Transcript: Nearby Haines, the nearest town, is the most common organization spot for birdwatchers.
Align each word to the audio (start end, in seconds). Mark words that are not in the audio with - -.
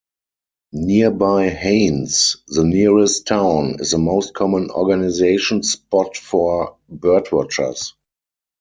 Nearby 0.73 1.49
Haines, 1.49 2.37
the 2.47 2.63
nearest 2.63 3.27
town, 3.27 3.75
is 3.77 3.91
the 3.91 3.99
most 3.99 4.33
common 4.33 4.71
organization 4.71 5.61
spot 5.61 6.17
for 6.17 6.75
birdwatchers. 6.91 7.91